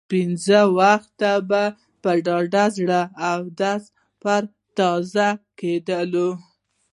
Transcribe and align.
پنځه 0.09 0.61
وخته 0.77 1.31
به 1.49 1.63
په 2.01 2.11
ډاډه 2.25 2.65
زړه 2.77 3.01
اودس 3.31 3.83
پرې 4.21 4.47
تازه 4.77 5.29
کېدلو. 5.59 6.29